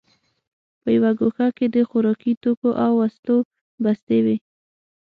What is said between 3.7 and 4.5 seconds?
بستې وې